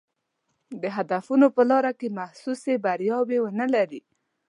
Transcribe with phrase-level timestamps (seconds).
[0.81, 4.01] د هدفونو په لاره کې محسوسې بریاوې ونه لري.